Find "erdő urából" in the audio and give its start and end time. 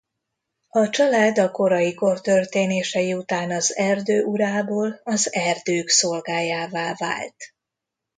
3.75-4.99